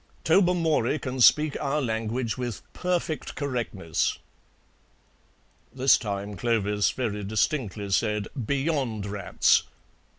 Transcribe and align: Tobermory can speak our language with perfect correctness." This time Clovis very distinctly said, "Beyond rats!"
Tobermory 0.23 0.97
can 0.97 1.21
speak 1.21 1.55
our 1.61 1.79
language 1.79 2.35
with 2.35 2.63
perfect 2.73 3.35
correctness." 3.35 4.17
This 5.71 5.95
time 5.99 6.35
Clovis 6.37 6.89
very 6.89 7.23
distinctly 7.23 7.91
said, 7.91 8.27
"Beyond 8.47 9.05
rats!" 9.05 9.61